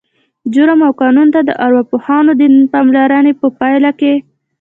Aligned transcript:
جرم 0.53 0.79
او 0.87 0.91
قانون 1.01 1.27
ته 1.33 1.39
د 1.43 1.49
ارواپوهانو 1.65 2.31
د 2.39 2.41
پاملرنې 2.73 3.33
په 3.41 3.47
پایله 3.59 3.91
کې 3.99 4.13